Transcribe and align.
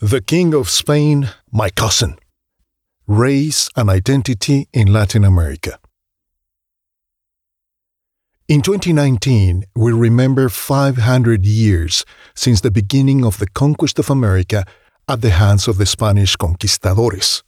The 0.00 0.20
King 0.20 0.54
of 0.54 0.70
Spain, 0.70 1.30
my 1.50 1.70
cousin. 1.70 2.20
Race 3.08 3.68
and 3.74 3.90
identity 3.90 4.68
in 4.72 4.92
Latin 4.92 5.24
America. 5.24 5.80
In 8.46 8.62
2019, 8.62 9.64
we 9.74 9.90
remember 9.90 10.48
500 10.48 11.44
years 11.44 12.04
since 12.36 12.60
the 12.60 12.70
beginning 12.70 13.24
of 13.24 13.38
the 13.38 13.48
conquest 13.48 13.98
of 13.98 14.08
America 14.08 14.64
at 15.08 15.20
the 15.20 15.30
hands 15.30 15.66
of 15.66 15.78
the 15.78 15.86
Spanish 15.86 16.36
conquistadores. 16.36 17.42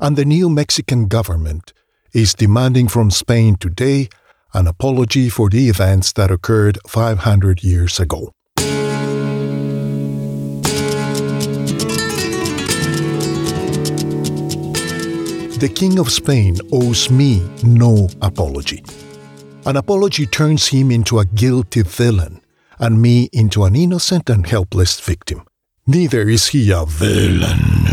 And 0.00 0.16
the 0.16 0.24
new 0.24 0.50
Mexican 0.50 1.06
government 1.06 1.72
is 2.12 2.34
demanding 2.34 2.88
from 2.88 3.12
Spain 3.12 3.54
today 3.54 4.08
an 4.52 4.66
apology 4.66 5.28
for 5.28 5.48
the 5.48 5.68
events 5.68 6.12
that 6.14 6.32
occurred 6.32 6.80
500 6.88 7.62
years 7.62 8.00
ago. 8.00 8.32
The 15.62 15.68
King 15.68 16.00
of 16.00 16.10
Spain 16.10 16.58
owes 16.72 17.08
me 17.08 17.40
no 17.62 18.08
apology. 18.20 18.82
An 19.64 19.76
apology 19.76 20.26
turns 20.26 20.66
him 20.66 20.90
into 20.90 21.20
a 21.20 21.24
guilty 21.24 21.82
villain 21.82 22.40
and 22.80 23.00
me 23.00 23.28
into 23.32 23.62
an 23.62 23.76
innocent 23.76 24.28
and 24.28 24.44
helpless 24.44 24.98
victim. 24.98 25.44
Neither 25.86 26.28
is 26.28 26.48
he 26.48 26.72
a 26.72 26.84
villain, 26.84 27.86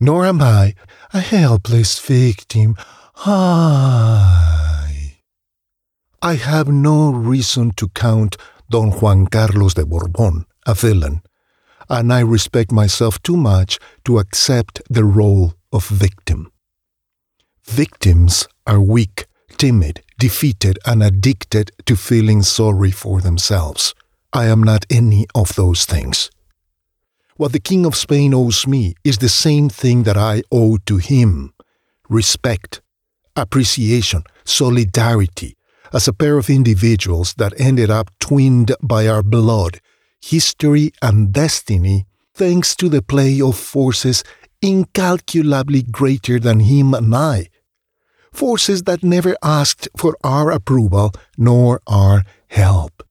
nor 0.00 0.24
am 0.24 0.40
I 0.40 0.74
a 1.12 1.20
helpless 1.20 1.98
victim. 1.98 2.76
I. 3.26 5.18
I 6.22 6.36
have 6.36 6.68
no 6.68 7.10
reason 7.10 7.72
to 7.72 7.88
count 7.88 8.38
Don 8.70 8.90
Juan 8.92 9.26
Carlos 9.26 9.74
de 9.74 9.84
Bourbon 9.84 10.46
a 10.66 10.72
villain, 10.72 11.20
and 11.90 12.10
I 12.10 12.20
respect 12.20 12.72
myself 12.72 13.22
too 13.22 13.36
much 13.36 13.78
to 14.06 14.18
accept 14.18 14.80
the 14.88 15.04
role 15.04 15.52
of 15.74 15.86
victim. 15.88 16.50
Victims 17.68 18.46
are 18.66 18.80
weak, 18.80 19.26
timid, 19.58 20.02
defeated, 20.18 20.78
and 20.86 21.02
addicted 21.02 21.72
to 21.84 21.96
feeling 21.96 22.42
sorry 22.42 22.90
for 22.90 23.20
themselves. 23.20 23.94
I 24.32 24.46
am 24.46 24.62
not 24.62 24.86
any 24.88 25.26
of 25.34 25.54
those 25.56 25.84
things. 25.84 26.30
What 27.36 27.52
the 27.52 27.60
King 27.60 27.84
of 27.84 27.96
Spain 27.96 28.32
owes 28.32 28.66
me 28.66 28.94
is 29.04 29.18
the 29.18 29.28
same 29.28 29.68
thing 29.68 30.04
that 30.04 30.16
I 30.16 30.42
owe 30.50 30.78
to 30.86 30.96
him 30.96 31.52
respect, 32.08 32.80
appreciation, 33.34 34.22
solidarity, 34.44 35.56
as 35.92 36.06
a 36.06 36.12
pair 36.12 36.38
of 36.38 36.48
individuals 36.48 37.34
that 37.34 37.52
ended 37.58 37.90
up 37.90 38.10
twinned 38.20 38.74
by 38.80 39.08
our 39.08 39.22
blood, 39.22 39.80
history, 40.20 40.92
and 41.02 41.32
destiny, 41.32 42.06
thanks 42.32 42.76
to 42.76 42.88
the 42.88 43.02
play 43.02 43.40
of 43.40 43.56
forces 43.56 44.22
incalculably 44.62 45.82
greater 45.82 46.38
than 46.38 46.60
him 46.60 46.94
and 46.94 47.14
I, 47.14 47.48
forces 48.36 48.82
that 48.82 49.02
never 49.02 49.34
asked 49.42 49.88
for 49.96 50.16
our 50.22 50.50
approval 50.50 51.12
nor 51.38 51.80
our 51.86 52.22
help. 52.48 53.02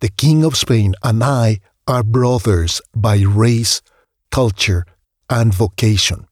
The 0.00 0.08
King 0.08 0.44
of 0.44 0.56
Spain 0.56 0.94
and 1.02 1.22
I 1.22 1.58
are 1.86 2.02
brothers 2.02 2.80
by 2.94 3.18
race, 3.20 3.82
culture, 4.30 4.86
and 5.28 5.52
vocation. 5.52 6.26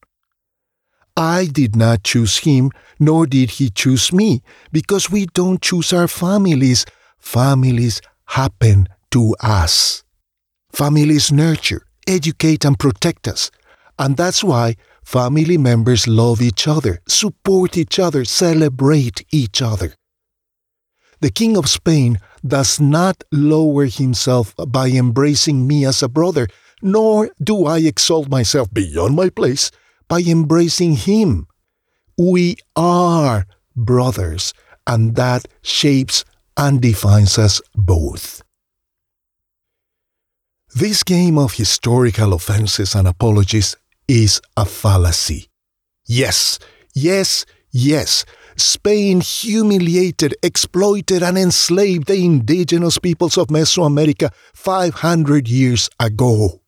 I 1.17 1.47
did 1.47 1.75
not 1.75 2.05
choose 2.05 2.39
him, 2.39 2.71
nor 3.01 3.27
did 3.27 3.51
he 3.59 3.71
choose 3.71 4.13
me, 4.13 4.41
because 4.71 5.11
we 5.11 5.27
don't 5.27 5.61
choose 5.61 5.93
our 5.93 6.07
families. 6.07 6.87
Families 7.19 8.01
happen 8.27 8.89
to 9.11 9.35
us. 9.41 10.05
Families 10.73 11.33
nurture, 11.33 11.83
educate, 12.07 12.65
and 12.65 12.79
protect 12.79 13.27
us. 13.27 13.51
And 13.99 14.17
that's 14.17 14.45
why 14.45 14.77
Family 15.09 15.57
members 15.57 16.07
love 16.07 16.43
each 16.43 16.69
other, 16.69 17.01
support 17.09 17.79
each 17.79 17.99
other, 17.99 18.27
celebrate 18.27 19.25
each 19.33 19.63
other. 19.63 19.95
The 21.21 21.31
King 21.31 21.57
of 21.57 21.67
Spain 21.67 22.19
does 22.47 22.79
not 22.79 23.25
lower 23.33 23.87
himself 23.87 24.55
by 24.69 24.89
embracing 24.89 25.67
me 25.67 25.87
as 25.87 26.03
a 26.03 26.11
brother, 26.11 26.47
nor 26.83 27.31
do 27.43 27.65
I 27.65 27.79
exalt 27.79 28.29
myself 28.29 28.71
beyond 28.71 29.17
my 29.17 29.31
place 29.31 29.71
by 30.09 30.21
embracing 30.21 30.97
him. 30.97 31.47
We 32.19 32.59
are 32.77 33.47
brothers, 33.75 34.53
and 34.87 35.17
that 35.17 35.49
shapes 35.63 36.27
and 36.55 36.83
defines 36.83 37.39
us 37.39 37.63
both. 37.75 38.43
This 40.75 41.03
game 41.03 41.39
of 41.39 41.55
historical 41.55 42.35
offenses 42.35 42.95
and 42.95 43.09
apologies 43.09 43.75
is 44.09 44.41
a 44.57 44.65
fallacy. 44.65 45.49
Yes, 46.07 46.59
yes, 46.95 47.45
yes. 47.71 48.25
Spain 48.57 49.21
humiliated, 49.21 50.35
exploited, 50.43 51.23
and 51.23 51.39
enslaved 51.39 52.09
the 52.09 52.25
indigenous 52.25 52.99
peoples 52.99 53.39
of 53.39 53.49
Mesoamerica 53.49 54.33
500 54.55 55.47
years 55.47 55.89
ago. 56.01 56.61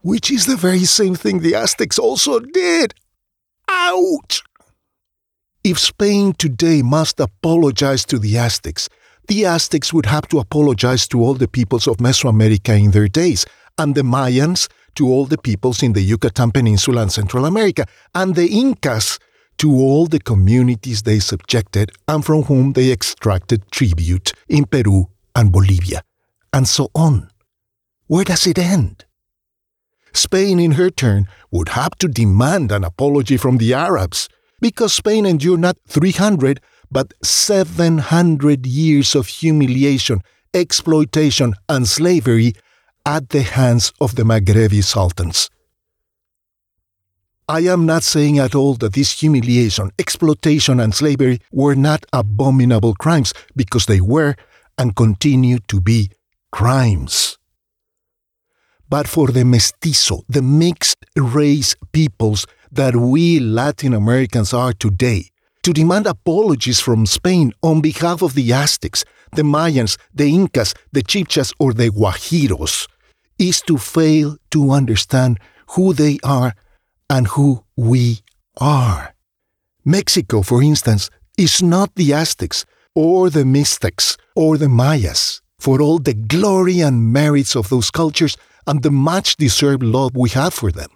Which 0.00 0.32
is 0.32 0.46
the 0.46 0.56
very 0.56 0.84
same 0.84 1.14
thing 1.14 1.38
the 1.38 1.54
Aztecs 1.54 1.98
also 1.98 2.40
did. 2.40 2.94
Ouch! 3.68 4.42
If 5.62 5.78
Spain 5.78 6.32
today 6.32 6.82
must 6.82 7.20
apologize 7.20 8.04
to 8.06 8.18
the 8.18 8.36
Aztecs, 8.36 8.88
the 9.28 9.46
Aztecs 9.46 9.92
would 9.92 10.06
have 10.06 10.26
to 10.28 10.40
apologize 10.40 11.06
to 11.08 11.22
all 11.22 11.34
the 11.34 11.46
peoples 11.46 11.86
of 11.86 11.98
Mesoamerica 11.98 12.76
in 12.82 12.90
their 12.90 13.06
days, 13.06 13.46
and 13.78 13.94
the 13.94 14.02
Mayans 14.02 14.68
to 14.94 15.08
all 15.08 15.26
the 15.26 15.38
peoples 15.38 15.82
in 15.82 15.92
the 15.92 16.02
Yucatan 16.02 16.50
Peninsula 16.50 17.02
and 17.02 17.12
Central 17.12 17.44
America, 17.46 17.86
and 18.14 18.34
the 18.34 18.48
Incas 18.48 19.18
to 19.58 19.70
all 19.72 20.06
the 20.06 20.18
communities 20.18 21.02
they 21.02 21.18
subjected 21.18 21.92
and 22.08 22.24
from 22.24 22.42
whom 22.42 22.72
they 22.72 22.90
extracted 22.90 23.70
tribute 23.70 24.32
in 24.48 24.64
Peru 24.64 25.08
and 25.34 25.52
Bolivia, 25.52 26.02
and 26.52 26.66
so 26.66 26.90
on. 26.94 27.30
Where 28.06 28.24
does 28.24 28.46
it 28.46 28.58
end? 28.58 29.04
Spain, 30.12 30.58
in 30.58 30.72
her 30.72 30.90
turn, 30.90 31.26
would 31.50 31.70
have 31.70 31.96
to 31.98 32.08
demand 32.08 32.70
an 32.70 32.84
apology 32.84 33.36
from 33.36 33.58
the 33.58 33.72
Arabs, 33.72 34.28
because 34.60 34.92
Spain 34.92 35.24
endured 35.24 35.60
not 35.60 35.76
300 35.88 36.60
but 36.90 37.14
700 37.22 38.66
years 38.66 39.14
of 39.14 39.26
humiliation, 39.26 40.20
exploitation, 40.52 41.54
and 41.68 41.88
slavery 41.88 42.52
at 43.04 43.30
the 43.30 43.42
hands 43.42 43.92
of 44.00 44.14
the 44.14 44.22
Maghrebi 44.22 44.82
sultans. 44.82 45.50
I 47.48 47.60
am 47.60 47.86
not 47.86 48.02
saying 48.02 48.38
at 48.38 48.54
all 48.54 48.74
that 48.74 48.94
this 48.94 49.20
humiliation, 49.20 49.90
exploitation, 49.98 50.78
and 50.80 50.94
slavery 50.94 51.40
were 51.50 51.74
not 51.74 52.06
abominable 52.12 52.94
crimes, 52.94 53.34
because 53.56 53.86
they 53.86 54.00
were 54.00 54.36
and 54.78 54.94
continue 54.94 55.58
to 55.68 55.80
be 55.80 56.10
crimes. 56.50 57.36
But 58.88 59.08
for 59.08 59.28
the 59.28 59.44
mestizo, 59.44 60.22
the 60.28 60.42
mixed 60.42 61.04
race 61.16 61.74
peoples 61.92 62.46
that 62.70 62.94
we 62.94 63.40
Latin 63.40 63.92
Americans 63.92 64.54
are 64.54 64.72
today, 64.72 65.31
to 65.62 65.72
demand 65.72 66.06
apologies 66.06 66.80
from 66.80 67.06
Spain 67.06 67.52
on 67.62 67.80
behalf 67.80 68.22
of 68.22 68.34
the 68.34 68.52
Aztecs, 68.52 69.04
the 69.34 69.42
Mayans, 69.42 69.96
the 70.12 70.28
Incas, 70.28 70.74
the 70.92 71.02
Chibchas, 71.02 71.54
or 71.58 71.72
the 71.72 71.88
Guajiros 71.88 72.88
is 73.38 73.60
to 73.62 73.78
fail 73.78 74.36
to 74.50 74.70
understand 74.70 75.38
who 75.70 75.92
they 75.92 76.18
are 76.22 76.54
and 77.08 77.26
who 77.28 77.64
we 77.76 78.20
are. 78.58 79.14
Mexico, 79.84 80.42
for 80.42 80.62
instance, 80.62 81.10
is 81.36 81.62
not 81.62 81.94
the 81.96 82.12
Aztecs 82.12 82.64
or 82.94 83.30
the 83.30 83.44
Mixtecs 83.44 84.16
or 84.36 84.58
the 84.58 84.68
Mayas. 84.68 85.40
For 85.58 85.80
all 85.80 85.98
the 85.98 86.14
glory 86.14 86.80
and 86.80 87.12
merits 87.12 87.56
of 87.56 87.68
those 87.68 87.90
cultures 87.90 88.36
and 88.66 88.82
the 88.82 88.90
much 88.90 89.36
deserved 89.36 89.82
love 89.82 90.12
we 90.14 90.30
have 90.30 90.54
for 90.54 90.70
them. 90.72 90.90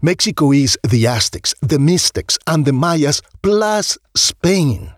Mexico 0.00 0.52
is 0.52 0.78
the 0.88 1.06
Aztecs, 1.06 1.54
the 1.60 1.78
Mixtecs, 1.78 2.38
and 2.46 2.64
the 2.64 2.72
Mayas 2.72 3.20
plus 3.42 3.98
Spain. 4.16 4.92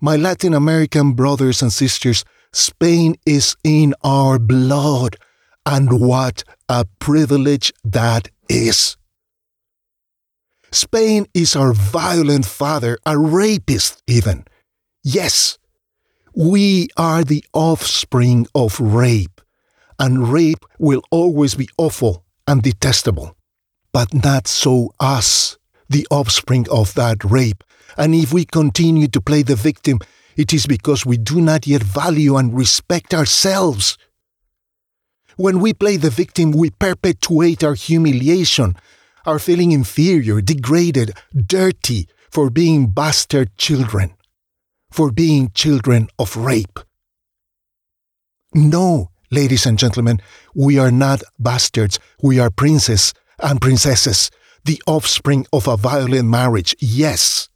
My 0.00 0.16
Latin 0.16 0.54
American 0.54 1.12
brothers 1.12 1.62
and 1.62 1.72
sisters, 1.72 2.24
Spain 2.52 3.16
is 3.26 3.56
in 3.64 3.94
our 4.02 4.38
blood, 4.38 5.16
and 5.66 6.00
what 6.00 6.44
a 6.68 6.84
privilege 6.98 7.72
that 7.84 8.28
is. 8.48 8.96
Spain 10.72 11.26
is 11.32 11.54
our 11.54 11.72
violent 11.72 12.44
father, 12.44 12.98
a 13.06 13.16
rapist 13.16 14.02
even. 14.08 14.44
Yes, 15.04 15.58
we 16.34 16.88
are 16.96 17.22
the 17.22 17.44
offspring 17.52 18.46
of 18.54 18.80
rape, 18.80 19.40
and 19.98 20.32
rape 20.32 20.64
will 20.78 21.02
always 21.10 21.54
be 21.54 21.68
awful 21.78 22.24
and 22.48 22.62
detestable. 22.62 23.36
But 23.94 24.12
not 24.12 24.48
so 24.48 24.92
us, 24.98 25.56
the 25.88 26.04
offspring 26.10 26.66
of 26.68 26.92
that 26.94 27.22
rape. 27.22 27.62
And 27.96 28.12
if 28.12 28.32
we 28.32 28.44
continue 28.44 29.06
to 29.06 29.20
play 29.20 29.42
the 29.42 29.54
victim, 29.54 30.00
it 30.36 30.52
is 30.52 30.66
because 30.66 31.06
we 31.06 31.16
do 31.16 31.40
not 31.40 31.68
yet 31.68 31.84
value 31.84 32.36
and 32.36 32.52
respect 32.52 33.14
ourselves. 33.14 33.96
When 35.36 35.60
we 35.60 35.72
play 35.74 35.96
the 35.96 36.10
victim, 36.10 36.50
we 36.50 36.70
perpetuate 36.70 37.62
our 37.62 37.74
humiliation, 37.74 38.74
our 39.26 39.38
feeling 39.38 39.70
inferior, 39.70 40.40
degraded, 40.40 41.12
dirty 41.46 42.08
for 42.32 42.50
being 42.50 42.88
bastard 42.88 43.56
children, 43.58 44.12
for 44.90 45.12
being 45.12 45.52
children 45.54 46.08
of 46.18 46.36
rape. 46.36 46.80
No, 48.52 49.10
ladies 49.30 49.66
and 49.66 49.78
gentlemen, 49.78 50.20
we 50.52 50.80
are 50.80 50.90
not 50.90 51.22
bastards. 51.38 52.00
We 52.20 52.40
are 52.40 52.50
princes 52.50 53.14
and 53.44 53.60
princesses, 53.60 54.30
the 54.64 54.82
offspring 54.86 55.46
of 55.52 55.68
a 55.68 55.76
violent 55.76 56.28
marriage, 56.28 56.74
yes. 56.80 57.48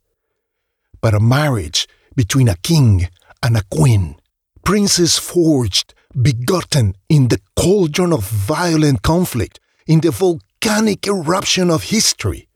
But 1.00 1.14
a 1.14 1.20
marriage 1.20 1.88
between 2.14 2.48
a 2.48 2.56
king 2.56 3.08
and 3.42 3.56
a 3.56 3.62
queen. 3.70 4.16
Princes 4.64 5.18
forged, 5.18 5.94
begotten 6.20 6.94
in 7.08 7.28
the 7.28 7.40
cauldron 7.56 8.12
of 8.12 8.28
violent 8.28 9.02
conflict, 9.02 9.58
in 9.86 10.00
the 10.00 10.10
volcanic 10.10 11.06
eruption 11.06 11.70
of 11.70 11.84
history. 11.84 12.48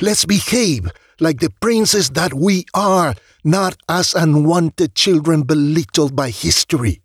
Let's 0.00 0.24
behave 0.24 0.90
like 1.18 1.40
the 1.40 1.50
princes 1.60 2.10
that 2.10 2.34
we 2.34 2.66
are, 2.74 3.14
not 3.42 3.76
as 3.88 4.14
unwanted 4.14 4.94
children 4.94 5.42
belittled 5.42 6.14
by 6.14 6.30
history. 6.30 7.00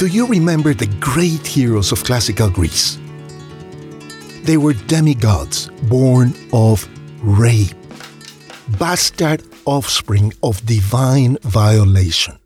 Do 0.00 0.06
you 0.06 0.26
remember 0.26 0.72
the 0.72 0.86
great 0.98 1.46
heroes 1.46 1.92
of 1.92 2.02
classical 2.04 2.48
Greece? 2.48 2.98
They 4.44 4.56
were 4.56 4.72
demigods 4.72 5.68
born 5.90 6.32
of 6.54 6.88
rape, 7.22 7.76
bastard 8.78 9.42
offspring 9.66 10.32
of 10.42 10.64
divine 10.64 11.36
violation. 11.42 12.38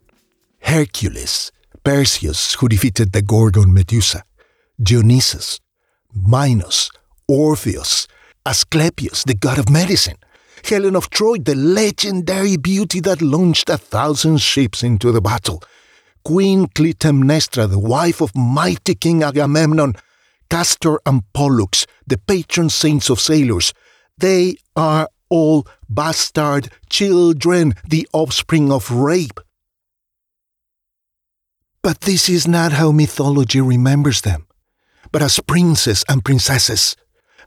Hercules, 0.59 1.53
Perseus, 1.81 2.55
who 2.55 2.67
defeated 2.67 3.13
the 3.13 3.21
Gorgon 3.21 3.73
Medusa, 3.73 4.25
Dionysus, 4.77 5.61
Minos, 6.13 6.91
Orpheus, 7.25 8.05
Asclepius, 8.45 9.23
the 9.23 9.33
god 9.33 9.59
of 9.59 9.69
medicine, 9.69 10.17
Helen 10.65 10.97
of 10.97 11.09
Troy, 11.09 11.37
the 11.37 11.55
legendary 11.55 12.57
beauty 12.57 12.99
that 12.99 13.21
launched 13.21 13.69
a 13.69 13.77
thousand 13.77 14.41
ships 14.41 14.83
into 14.83 15.13
the 15.13 15.21
battle, 15.21 15.63
Queen 16.25 16.65
Clytemnestra, 16.65 17.69
the 17.69 17.77
wife 17.77 18.19
of 18.19 18.35
mighty 18.35 18.95
King 18.95 19.21
Agamemnon, 19.21 19.93
Castor 20.49 20.99
and 21.05 21.21
Pollux, 21.33 21.85
the 22.07 22.17
patron 22.17 22.69
saints 22.69 23.11
of 23.11 23.19
sailors, 23.19 23.73
they 24.17 24.55
are 24.75 25.07
all 25.29 25.67
bastard 25.87 26.69
children, 26.89 27.75
the 27.87 28.07
offspring 28.11 28.71
of 28.71 28.89
rape. 28.89 29.39
But 31.83 32.01
this 32.01 32.27
is 32.27 32.47
not 32.47 32.71
how 32.71 32.91
mythology 32.91 33.61
remembers 33.61 34.21
them, 34.21 34.47
but 35.11 35.21
as 35.21 35.39
princes 35.39 36.03
and 36.09 36.25
princesses, 36.25 36.95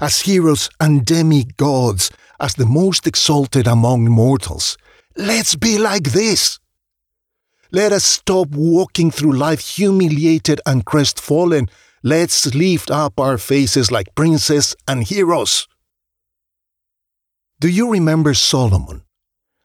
as 0.00 0.20
heroes 0.20 0.70
and 0.78 1.04
demigods, 1.04 2.12
as 2.38 2.54
the 2.54 2.66
most 2.66 3.08
exalted 3.08 3.66
among 3.66 4.04
mortals. 4.04 4.76
Let's 5.16 5.56
be 5.56 5.78
like 5.78 6.12
this. 6.12 6.60
Let 7.70 7.92
us 7.92 8.04
stop 8.04 8.48
walking 8.50 9.10
through 9.10 9.32
life 9.36 9.60
humiliated 9.60 10.60
and 10.64 10.86
crestfallen. 10.86 11.68
Let's 12.02 12.54
lift 12.54 12.90
up 12.90 13.20
our 13.20 13.36
faces 13.36 13.90
like 13.90 14.14
princes 14.14 14.74
and 14.86 15.04
heroes. 15.04 15.68
Do 17.60 17.68
you 17.68 17.90
remember 17.90 18.32
Solomon? 18.34 19.02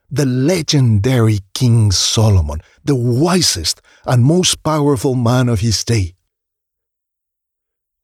The 0.09 0.25
legendary 0.25 1.39
King 1.53 1.91
Solomon, 1.91 2.61
the 2.83 2.95
wisest 2.95 3.81
and 4.05 4.23
most 4.23 4.63
powerful 4.63 5.15
man 5.15 5.47
of 5.47 5.61
his 5.61 5.83
day. 5.83 6.15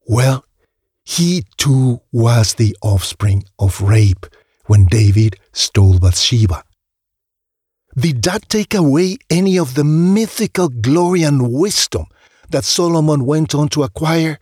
Well, 0.07 0.45
he 1.03 1.43
too 1.57 2.01
was 2.11 2.53
the 2.53 2.77
offspring 2.81 3.43
of 3.59 3.81
rape 3.81 4.25
when 4.67 4.85
David 4.85 5.37
stole 5.51 5.99
Bathsheba. 5.99 6.63
Did 7.99 8.21
that 8.23 8.47
take 8.47 8.73
away 8.73 9.17
any 9.29 9.57
of 9.59 9.73
the 9.75 9.83
mythical 9.83 10.69
glory 10.69 11.23
and 11.23 11.51
wisdom 11.51 12.05
that 12.49 12.63
Solomon 12.63 13.25
went 13.25 13.53
on 13.53 13.67
to 13.69 13.83
acquire? 13.83 14.39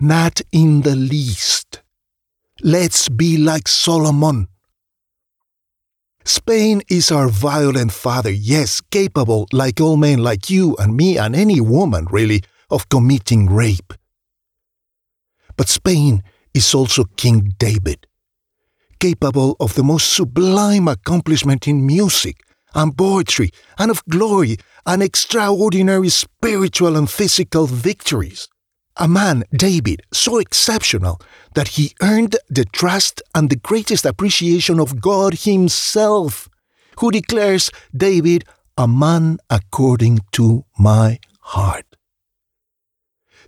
Not 0.00 0.40
in 0.52 0.82
the 0.82 0.96
least. 0.96 1.82
Let's 2.62 3.10
be 3.10 3.36
like 3.36 3.68
Solomon. 3.68 4.48
Spain 6.24 6.80
is 6.88 7.12
our 7.12 7.28
violent 7.28 7.92
father, 7.92 8.30
yes, 8.30 8.80
capable, 8.80 9.46
like 9.52 9.78
all 9.78 9.98
men 9.98 10.20
like 10.20 10.48
you 10.48 10.76
and 10.76 10.96
me 10.96 11.18
and 11.18 11.36
any 11.36 11.60
woman, 11.60 12.06
really, 12.10 12.42
of 12.70 12.88
committing 12.88 13.50
rape. 13.50 13.92
But 15.56 15.68
Spain 15.68 16.22
is 16.54 16.74
also 16.74 17.04
King 17.16 17.54
David, 17.58 18.06
capable 18.98 19.56
of 19.60 19.74
the 19.74 19.82
most 19.82 20.12
sublime 20.12 20.88
accomplishment 20.88 21.66
in 21.68 21.86
music 21.86 22.40
and 22.74 22.96
poetry 22.96 23.50
and 23.78 23.90
of 23.90 24.04
glory 24.06 24.56
and 24.84 25.02
extraordinary 25.02 26.08
spiritual 26.08 26.96
and 26.96 27.10
physical 27.10 27.66
victories. 27.66 28.48
A 28.96 29.08
man, 29.08 29.44
David, 29.52 30.02
so 30.12 30.38
exceptional 30.38 31.20
that 31.54 31.68
he 31.68 31.94
earned 32.00 32.36
the 32.48 32.64
trust 32.64 33.20
and 33.34 33.50
the 33.50 33.56
greatest 33.56 34.06
appreciation 34.06 34.80
of 34.80 35.00
God 35.00 35.34
Himself, 35.40 36.48
who 37.00 37.10
declares 37.10 37.70
David 37.94 38.44
a 38.78 38.88
man 38.88 39.38
according 39.50 40.20
to 40.32 40.64
my 40.78 41.18
heart. 41.40 41.84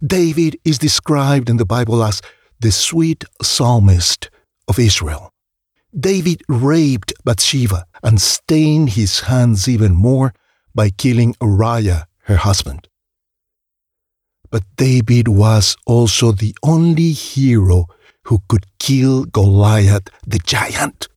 David 0.05 0.59
is 0.65 0.79
described 0.79 1.49
in 1.49 1.57
the 1.57 1.65
Bible 1.65 2.05
as 2.05 2.21
the 2.61 2.71
sweet 2.71 3.25
psalmist 3.43 4.31
of 4.69 4.79
Israel. 4.79 5.33
David 5.99 6.43
raped 6.49 7.13
Bathsheba 7.25 7.85
and 8.03 8.21
stained 8.21 8.91
his 8.91 9.21
hands 9.21 9.69
even 9.69 9.95
more 9.95 10.35
by 10.75 10.91
killing 10.91 11.35
Uriah, 11.41 12.07
her 12.25 12.37
husband. 12.37 12.89
But 14.51 14.65
David 14.77 15.29
was 15.29 15.77
also 15.87 16.33
the 16.33 16.55
only 16.63 17.13
hero 17.13 17.87
who 18.25 18.41
could 18.49 18.67
kill 18.79 19.25
Goliath 19.25 20.09
the 20.27 20.39
giant. 20.39 21.09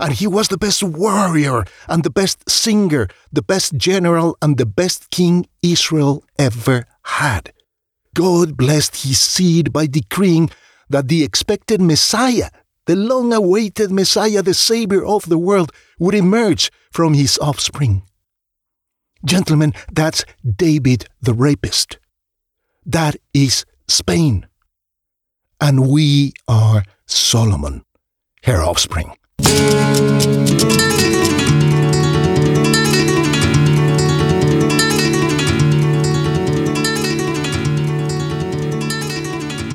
And 0.00 0.14
he 0.14 0.26
was 0.26 0.48
the 0.48 0.58
best 0.58 0.82
warrior 0.82 1.64
and 1.88 2.02
the 2.02 2.10
best 2.10 2.48
singer, 2.48 3.08
the 3.32 3.42
best 3.42 3.76
general 3.76 4.36
and 4.42 4.56
the 4.56 4.66
best 4.66 5.10
king 5.10 5.46
Israel 5.62 6.24
ever 6.38 6.86
had. 7.04 7.52
God 8.14 8.56
blessed 8.56 9.04
his 9.04 9.18
seed 9.18 9.72
by 9.72 9.86
decreeing 9.86 10.50
that 10.88 11.08
the 11.08 11.22
expected 11.22 11.80
Messiah 11.80 12.50
the 12.86 12.96
long 12.96 13.32
awaited 13.32 13.90
Messiah, 13.90 14.42
the 14.42 14.54
Savior 14.54 15.04
of 15.04 15.28
the 15.28 15.38
world, 15.38 15.72
would 15.98 16.14
emerge 16.14 16.70
from 16.90 17.14
his 17.14 17.38
offspring. 17.38 18.02
Gentlemen, 19.24 19.72
that's 19.92 20.24
David 20.44 21.06
the 21.20 21.34
rapist. 21.34 21.98
That 22.84 23.16
is 23.32 23.64
Spain. 23.86 24.46
And 25.60 25.88
we 25.88 26.32
are 26.48 26.82
Solomon, 27.06 27.84
her 28.42 28.60
offspring. 28.60 29.16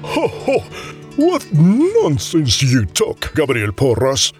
Ho, 0.04 0.28
ho. 0.28 0.87
What 1.18 1.52
nonsense 1.52 2.62
you 2.62 2.86
talk, 2.86 3.34
Gabriel 3.34 3.72
Porras! 3.72 4.32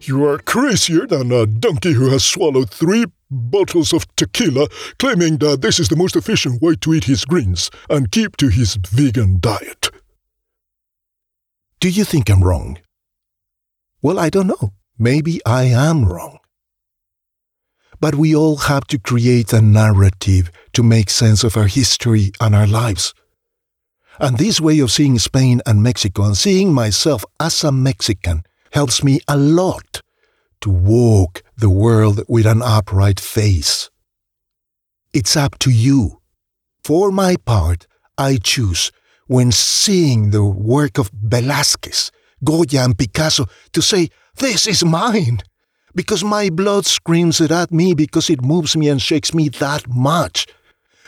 You 0.00 0.24
are 0.24 0.38
crazier 0.38 1.06
than 1.06 1.30
a 1.30 1.46
donkey 1.46 1.92
who 1.92 2.10
has 2.10 2.24
swallowed 2.24 2.70
three 2.70 3.04
bottles 3.30 3.92
of 3.92 4.04
tequila, 4.16 4.66
claiming 4.98 5.38
that 5.38 5.62
this 5.62 5.78
is 5.78 5.88
the 5.88 5.94
most 5.94 6.16
efficient 6.16 6.60
way 6.60 6.74
to 6.80 6.92
eat 6.92 7.04
his 7.04 7.24
greens 7.24 7.70
and 7.88 8.10
keep 8.10 8.36
to 8.38 8.48
his 8.48 8.74
vegan 8.74 9.38
diet. 9.38 9.90
Do 11.78 11.88
you 11.88 12.02
think 12.02 12.28
I'm 12.28 12.42
wrong? 12.42 12.78
Well, 14.02 14.18
I 14.18 14.28
don't 14.28 14.48
know. 14.48 14.72
Maybe 14.98 15.40
I 15.46 15.66
am 15.66 16.04
wrong. 16.04 16.38
But 18.00 18.16
we 18.16 18.34
all 18.34 18.56
have 18.56 18.88
to 18.88 18.98
create 18.98 19.52
a 19.52 19.60
narrative 19.60 20.50
to 20.72 20.82
make 20.82 21.10
sense 21.10 21.44
of 21.44 21.56
our 21.56 21.68
history 21.68 22.32
and 22.40 22.56
our 22.56 22.66
lives. 22.66 23.14
And 24.20 24.36
this 24.36 24.60
way 24.60 24.80
of 24.80 24.90
seeing 24.90 25.18
Spain 25.18 25.60
and 25.64 25.82
Mexico 25.82 26.24
and 26.24 26.36
seeing 26.36 26.72
myself 26.72 27.24
as 27.38 27.62
a 27.62 27.70
Mexican 27.70 28.42
helps 28.72 29.04
me 29.04 29.20
a 29.28 29.36
lot 29.36 30.02
to 30.60 30.70
walk 30.70 31.42
the 31.56 31.70
world 31.70 32.22
with 32.28 32.46
an 32.46 32.60
upright 32.62 33.20
face. 33.20 33.90
It's 35.14 35.36
up 35.36 35.58
to 35.60 35.70
you. 35.70 36.20
For 36.82 37.12
my 37.12 37.36
part, 37.36 37.86
I 38.16 38.38
choose, 38.42 38.90
when 39.26 39.52
seeing 39.52 40.30
the 40.30 40.44
work 40.44 40.98
of 40.98 41.12
Velázquez, 41.12 42.10
Goya, 42.42 42.84
and 42.84 42.98
Picasso 42.98 43.46
to 43.72 43.82
say, 43.82 44.08
This 44.36 44.66
is 44.66 44.84
mine! 44.84 45.40
Because 45.94 46.24
my 46.24 46.50
blood 46.50 46.86
screams 46.86 47.40
it 47.40 47.50
at 47.50 47.72
me 47.72 47.94
because 47.94 48.30
it 48.30 48.42
moves 48.42 48.76
me 48.76 48.88
and 48.88 49.00
shakes 49.00 49.32
me 49.32 49.48
that 49.48 49.88
much. 49.88 50.46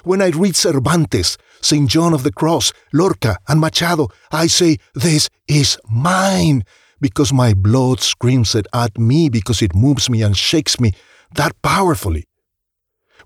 When 0.05 0.23
I 0.23 0.29
read 0.29 0.57
Cervantes, 0.57 1.37
St. 1.63 1.89
John 1.89 2.15
of 2.15 2.23
the 2.23 2.33
Cross, 2.33 2.73
Lorca, 2.93 3.37
and 3.49 3.61
Machado, 3.61 4.09
I 4.31 4.47
say, 4.47 4.79
This 4.95 5.29
is 5.49 5.79
mine! 5.91 6.65
Because 7.01 7.33
my 7.33 7.55
blood 7.55 8.01
screams 8.01 8.55
it 8.55 8.67
at 8.75 8.99
me 8.99 9.29
because 9.31 9.63
it 9.63 9.75
moves 9.75 10.11
me 10.11 10.23
and 10.23 10.37
shakes 10.37 10.79
me 10.79 10.93
that 11.35 11.61
powerfully. 11.63 12.27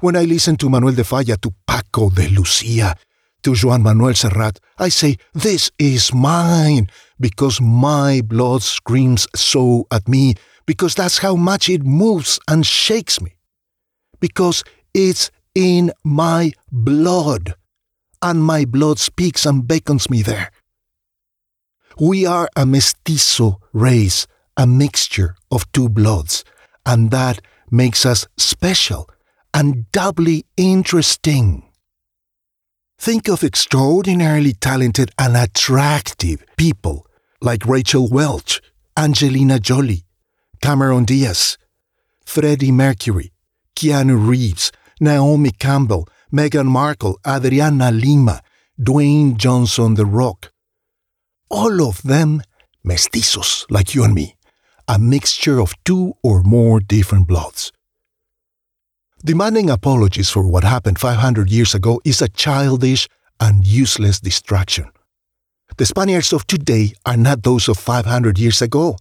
When 0.00 0.16
I 0.16 0.24
listen 0.24 0.56
to 0.56 0.68
Manuel 0.68 0.94
de 0.94 1.04
Falla, 1.04 1.36
to 1.38 1.54
Paco 1.66 2.10
de 2.10 2.28
Lucia, 2.28 2.94
to 3.42 3.54
Joan 3.54 3.82
Manuel 3.82 4.14
Serrat, 4.14 4.58
I 4.78 4.88
say, 4.88 5.16
This 5.32 5.70
is 5.78 6.12
mine, 6.12 6.88
because 7.20 7.60
my 7.60 8.20
blood 8.22 8.62
screams 8.62 9.26
so 9.34 9.86
at 9.90 10.08
me, 10.08 10.34
because 10.66 10.94
that's 10.94 11.18
how 11.18 11.36
much 11.36 11.68
it 11.68 11.84
moves 11.84 12.38
and 12.48 12.66
shakes 12.66 13.20
me. 13.20 13.36
Because 14.20 14.64
it's 14.94 15.30
in 15.54 15.92
my 16.02 16.52
blood, 16.72 17.54
and 18.24 18.42
my 18.42 18.64
blood 18.64 18.98
speaks 18.98 19.44
and 19.44 19.68
beckons 19.68 20.08
me 20.08 20.22
there. 20.22 20.50
We 22.00 22.24
are 22.24 22.48
a 22.56 22.64
mestizo 22.64 23.60
race, 23.74 24.26
a 24.56 24.66
mixture 24.66 25.36
of 25.50 25.70
two 25.72 25.90
bloods, 25.90 26.42
and 26.86 27.10
that 27.10 27.40
makes 27.70 28.06
us 28.06 28.26
special 28.38 29.10
and 29.52 29.92
doubly 29.92 30.46
interesting. 30.56 31.70
Think 32.98 33.28
of 33.28 33.44
extraordinarily 33.44 34.54
talented 34.54 35.10
and 35.18 35.36
attractive 35.36 36.42
people 36.56 37.06
like 37.42 37.66
Rachel 37.66 38.08
Welch, 38.08 38.62
Angelina 38.96 39.60
Jolie, 39.60 40.06
Cameron 40.62 41.04
Diaz, 41.04 41.58
Freddie 42.24 42.72
Mercury, 42.72 43.32
Keanu 43.76 44.16
Reeves, 44.28 44.72
Naomi 44.98 45.50
Campbell, 45.50 46.08
Meghan 46.34 46.66
Markle, 46.66 47.16
Adriana 47.24 47.92
Lima, 47.92 48.40
Dwayne 48.80 49.36
Johnson 49.36 49.94
The 49.94 50.04
Rock. 50.04 50.50
All 51.48 51.88
of 51.88 52.02
them 52.02 52.42
mestizos 52.84 53.64
like 53.70 53.94
you 53.94 54.02
and 54.02 54.14
me, 54.14 54.34
a 54.88 54.98
mixture 54.98 55.60
of 55.60 55.74
two 55.84 56.14
or 56.24 56.42
more 56.42 56.80
different 56.80 57.28
bloods. 57.28 57.70
Demanding 59.24 59.70
apologies 59.70 60.28
for 60.28 60.44
what 60.48 60.64
happened 60.64 60.98
500 60.98 61.50
years 61.52 61.72
ago 61.72 62.00
is 62.04 62.20
a 62.20 62.28
childish 62.28 63.08
and 63.38 63.64
useless 63.64 64.18
distraction. 64.18 64.90
The 65.76 65.86
Spaniards 65.86 66.32
of 66.32 66.48
today 66.48 66.94
are 67.06 67.16
not 67.16 67.44
those 67.44 67.68
of 67.68 67.78
500 67.78 68.40
years 68.40 68.60
ago, 68.60 68.96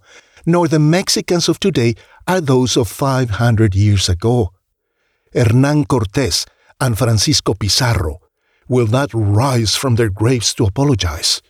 nor 0.45 0.67
the 0.67 0.77
Mexicans 0.77 1.49
of 1.49 1.59
today 1.59 1.95
are 2.27 2.41
those 2.41 2.77
of 2.77 2.87
500 2.87 3.73
years 3.73 4.07
ago. 4.07 4.51
Hernan 5.33 5.85
Cortés 5.85 6.45
and 6.79 6.97
Francisco 6.97 7.53
Pizarro 7.53 8.19
will 8.67 8.87
not 8.87 9.09
rise 9.13 9.75
from 9.75 9.95
their 9.95 10.09
graves 10.09 10.53
to 10.55 10.65
apologize. 10.65 11.41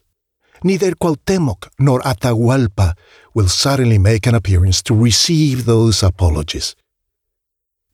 Neither 0.63 0.91
Cuauhtémoc 0.91 1.67
nor 1.79 1.99
Atahualpa 2.01 2.95
will 3.33 3.49
suddenly 3.49 3.97
make 3.97 4.25
an 4.25 4.35
appearance 4.35 4.81
to 4.83 4.95
receive 4.95 5.65
those 5.65 6.01
apologies. 6.03 6.75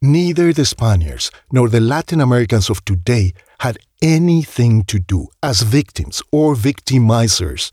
Neither 0.02 0.54
the 0.54 0.66
Spaniards 0.66 1.32
nor 1.52 1.68
the 1.68 1.82
Latin 1.82 2.22
Americans 2.22 2.70
of 2.70 2.86
today 2.86 3.34
had 3.60 3.78
anything 4.02 4.84
to 4.84 5.00
do 5.00 5.28
as 5.44 5.62
victims 5.62 6.22
or 6.32 6.56
victimizers 6.56 7.72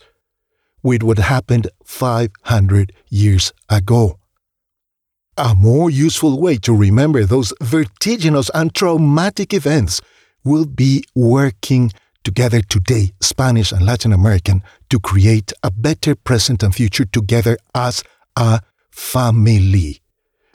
with 0.83 1.03
what 1.03 1.19
happened 1.19 1.69
500 1.85 2.93
years 3.09 3.53
ago. 3.69 4.19
A 5.39 5.55
more 5.55 5.91
useful 5.91 6.41
way 6.41 6.57
to 6.59 6.75
remember 6.75 7.25
those 7.25 7.53
vertiginous 7.61 8.51
and 8.55 8.75
traumatic 8.75 9.53
events 9.53 10.01
will 10.45 10.65
be 10.65 11.05
working 11.15 11.93
together 12.25 12.63
today, 12.63 13.13
Spanish 13.21 13.71
and 13.71 13.85
Latin 13.85 14.15
American, 14.15 14.63
to 14.89 14.99
create 14.99 15.53
a 15.63 15.71
better 15.71 16.15
present 16.15 16.63
and 16.63 16.75
future 16.75 17.05
together 17.05 17.59
as 17.75 18.03
a 18.35 18.61
family. 18.91 20.01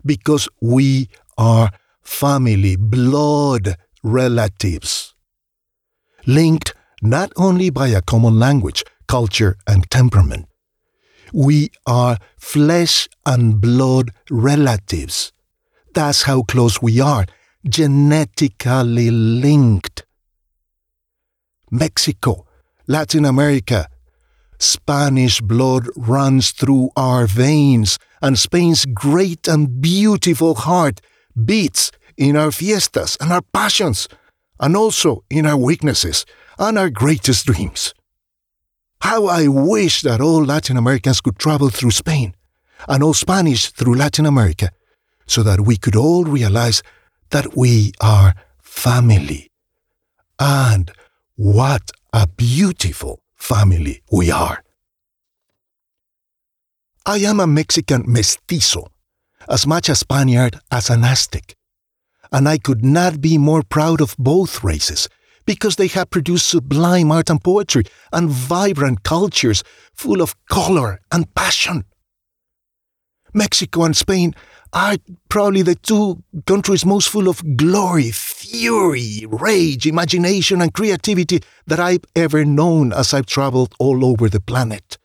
Because 0.03 0.50
we 0.61 1.09
are 1.38 1.69
family, 2.01 2.75
blood 2.75 3.77
relatives. 4.01 5.13
Linked 6.25 6.73
not 7.03 7.31
only 7.35 7.69
by 7.69 7.89
a 7.89 8.01
common 8.01 8.39
language, 8.39 8.83
culture, 9.07 9.57
and 9.67 9.88
temperament, 9.91 10.47
we 11.33 11.71
are 11.85 12.17
flesh 12.38 13.07
and 13.25 13.59
blood 13.61 14.11
relatives. 14.29 15.31
That's 15.93 16.23
how 16.23 16.43
close 16.43 16.81
we 16.81 17.00
are, 17.00 17.25
genetically 17.67 19.11
linked. 19.11 20.05
Mexico, 21.69 22.45
Latin 22.88 23.25
America, 23.25 23.88
Spanish 24.59 25.41
blood 25.41 25.88
runs 25.95 26.51
through 26.51 26.91
our 26.95 27.25
veins, 27.25 27.97
and 28.21 28.38
Spain's 28.38 28.85
great 28.85 29.47
and 29.47 29.81
beautiful 29.81 30.53
heart 30.55 31.01
beats 31.45 31.91
in 32.17 32.35
our 32.35 32.51
fiestas 32.51 33.17
and 33.19 33.31
our 33.31 33.41
passions, 33.53 34.07
and 34.59 34.75
also 34.75 35.23
in 35.29 35.45
our 35.45 35.57
weaknesses 35.57 36.25
and 36.59 36.77
our 36.77 36.89
greatest 36.89 37.45
dreams. 37.47 37.93
How 39.01 39.25
I 39.25 39.48
wish 39.48 40.01
that 40.03 40.22
all 40.22 40.46
Latin 40.46 40.77
Americans 40.77 41.22
could 41.22 41.39
travel 41.39 41.70
through 41.70 41.91
Spain 41.91 42.36
and 42.88 43.03
all 43.03 43.13
Spanish 43.13 43.72
through 43.72 43.96
Latin 43.96 44.25
America 44.25 44.72
so 45.25 45.43
that 45.43 45.62
we 45.62 45.75
could 45.75 45.96
all 45.96 46.24
realize 46.24 46.84
that 47.31 47.58
we 47.58 47.93
are 48.00 48.36
family. 48.62 49.50
And 50.39 50.91
what 51.36 51.91
a 52.13 52.27
beautiful 52.27 53.22
family 53.36 54.03
we 54.12 54.29
are. 54.31 54.63
I 57.05 57.17
am 57.20 57.39
a 57.39 57.48
Mexican 57.48 58.03
mestizo, 58.05 58.88
as 59.50 59.65
much 59.65 59.89
a 59.89 59.96
Spaniard 59.96 60.60
as 60.70 60.91
an 60.91 61.03
Aztec. 61.03 61.55
And 62.31 62.48
I 62.48 62.60
could 62.60 62.86
not 62.86 63.20
be 63.20 63.39
more 63.39 63.63
proud 63.63 64.00
of 64.00 64.15
both 64.17 64.63
races 64.63 65.10
because 65.45 65.75
they 65.75 65.88
have 65.88 66.10
produced 66.10 66.50
sublime 66.50 67.12
art 67.12 67.29
and 67.29 67.43
poetry 67.43 67.83
and 68.12 68.29
vibrant 68.29 69.03
cultures 69.03 69.63
full 69.93 70.21
of 70.21 70.36
color 70.48 71.00
and 71.12 71.33
passion. 71.36 71.86
Mexico 73.33 73.83
and 73.83 73.95
Spain 73.95 74.33
are 74.74 74.95
probably 75.29 75.62
the 75.62 75.75
two 75.75 76.24
countries 76.45 76.86
most 76.86 77.10
full 77.10 77.27
of 77.27 77.57
glory, 77.57 78.12
fury, 78.12 79.25
rage, 79.27 79.86
imagination, 79.86 80.62
and 80.62 80.74
creativity 80.74 81.41
that 81.67 81.79
I've 81.79 82.03
ever 82.15 82.45
known 82.45 82.93
as 82.93 83.13
I've 83.13 83.25
traveled 83.25 83.74
all 83.79 84.05
over 84.05 84.29
the 84.29 84.39
planet. 84.39 84.98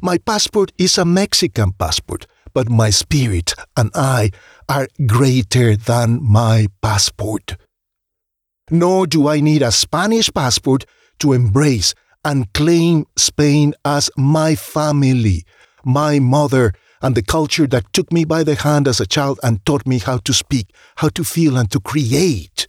My 0.00 0.18
passport 0.18 0.72
is 0.78 0.98
a 0.98 1.04
Mexican 1.04 1.72
passport, 1.72 2.26
but 2.54 2.68
my 2.68 2.90
spirit 2.90 3.54
and 3.76 3.90
I 3.94 4.30
are 4.68 4.88
greater 5.06 5.76
than 5.76 6.22
my 6.22 6.66
passport 6.80 7.56
nor 8.72 9.06
do 9.06 9.28
I 9.28 9.40
need 9.40 9.62
a 9.62 9.70
Spanish 9.70 10.32
passport 10.32 10.86
to 11.18 11.34
embrace 11.34 11.94
and 12.24 12.52
claim 12.54 13.04
Spain 13.16 13.74
as 13.84 14.10
my 14.16 14.54
family, 14.54 15.44
my 15.84 16.18
mother, 16.18 16.72
and 17.02 17.14
the 17.14 17.22
culture 17.22 17.66
that 17.66 17.92
took 17.92 18.10
me 18.10 18.24
by 18.24 18.42
the 18.42 18.54
hand 18.54 18.88
as 18.88 18.98
a 18.98 19.06
child 19.06 19.38
and 19.42 19.64
taught 19.66 19.86
me 19.86 19.98
how 19.98 20.16
to 20.18 20.32
speak, 20.32 20.72
how 20.96 21.10
to 21.10 21.22
feel, 21.22 21.56
and 21.56 21.70
to 21.70 21.80
create. 21.80 22.66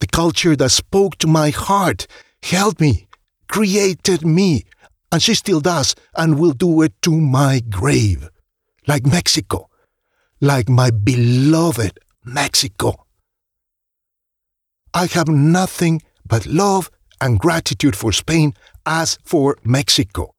The 0.00 0.06
culture 0.06 0.56
that 0.56 0.70
spoke 0.70 1.18
to 1.18 1.26
my 1.26 1.50
heart, 1.50 2.06
held 2.42 2.80
me, 2.80 3.08
created 3.48 4.24
me, 4.24 4.64
and 5.10 5.22
she 5.22 5.34
still 5.34 5.60
does 5.60 5.94
and 6.16 6.38
will 6.38 6.52
do 6.52 6.80
it 6.82 6.94
to 7.02 7.10
my 7.20 7.60
grave. 7.68 8.30
Like 8.86 9.04
Mexico, 9.04 9.68
like 10.40 10.68
my 10.68 10.90
beloved 10.90 11.98
Mexico. 12.24 13.06
I 14.94 15.06
have 15.06 15.28
nothing 15.28 16.02
but 16.26 16.46
love 16.46 16.90
and 17.20 17.38
gratitude 17.38 17.96
for 17.96 18.12
Spain 18.12 18.54
as 18.84 19.18
for 19.24 19.56
Mexico. 19.64 20.34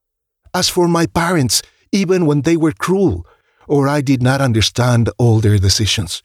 As 0.54 0.70
for 0.70 0.88
my 0.88 1.08
parents, 1.08 1.62
even 1.92 2.26
when 2.26 2.42
they 2.42 2.58
were 2.58 2.74
cruel, 2.74 3.26
or 3.68 3.88
I 3.88 4.02
did 4.02 4.22
not 4.22 4.42
understand 4.42 5.10
all 5.18 5.40
their 5.40 5.58
decisions. 5.58 6.22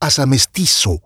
As 0.00 0.18
a 0.18 0.26
mestizo, 0.26 0.98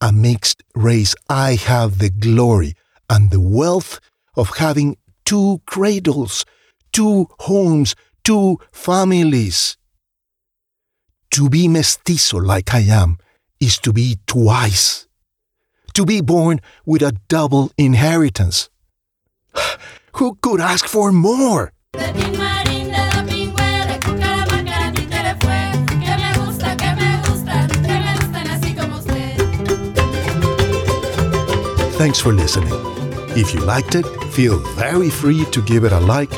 a 0.00 0.12
mixed 0.12 0.62
race, 0.74 1.14
I 1.28 1.54
have 1.54 1.98
the 1.98 2.10
glory 2.10 2.74
and 3.08 3.30
the 3.30 3.40
wealth 3.40 4.00
of 4.36 4.56
having 4.56 4.96
two 5.24 5.62
cradles, 5.66 6.44
two 6.92 7.28
homes, 7.40 7.94
two 8.24 8.58
families. 8.72 9.76
To 11.32 11.48
be 11.48 11.68
mestizo 11.68 12.38
like 12.38 12.74
I 12.74 12.80
am 12.80 13.18
is 13.60 13.78
to 13.78 13.92
be 13.92 14.18
twice, 14.26 15.06
to 15.94 16.04
be 16.04 16.20
born 16.20 16.60
with 16.86 17.02
a 17.02 17.16
double 17.28 17.70
inheritance. 17.76 18.68
Who 20.14 20.36
could 20.40 20.60
ask 20.60 20.86
for 20.86 21.12
more? 21.12 21.72
Thanks 31.98 32.20
for 32.20 32.32
listening. 32.32 32.72
If 33.36 33.52
you 33.52 33.60
liked 33.60 33.96
it, 33.96 34.06
feel 34.32 34.58
very 34.76 35.10
free 35.10 35.44
to 35.46 35.62
give 35.62 35.82
it 35.82 35.90
a 35.90 35.98
like, 35.98 36.30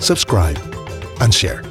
subscribe, 0.00 0.58
and 1.20 1.32
share. 1.32 1.62